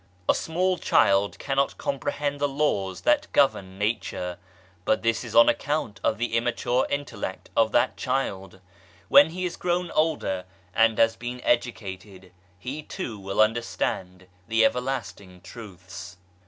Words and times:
A 0.27 0.33
small 0.33 0.79
child 0.79 1.37
cannot 1.37 1.77
comprehend 1.77 2.39
the 2.41 2.47
laws 2.47 3.01
that 3.01 3.31
govern 3.33 3.77
Nature, 3.77 4.39
but 4.83 5.03
this 5.03 5.23
is 5.23 5.35
on 5.35 5.47
account 5.47 5.99
of 6.03 6.17
the 6.17 6.35
immature 6.35 6.87
intellect 6.89 7.51
of 7.55 7.71
that 7.73 7.97
child; 7.97 8.61
when 9.09 9.29
he 9.29 9.45
is 9.45 9.55
grown 9.57 9.91
older 9.91 10.45
and 10.73 10.97
has 10.97 11.15
been 11.15 11.39
educated 11.43 12.31
he 12.57 12.81
too 12.81 13.19
will 13.19 13.39
understand 13.39 14.25
the 14.47 14.65
Everlasting 14.65 15.39
Truths. 15.41 16.17